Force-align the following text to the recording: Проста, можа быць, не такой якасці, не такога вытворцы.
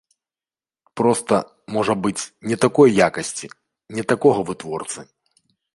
Проста, 1.01 1.35
можа 1.77 1.93
быць, 2.07 2.23
не 2.53 2.57
такой 2.67 2.97
якасці, 3.09 3.47
не 3.99 4.03
такога 4.15 4.39
вытворцы. 4.51 5.01